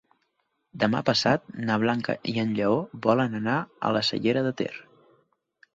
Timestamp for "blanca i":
1.83-2.35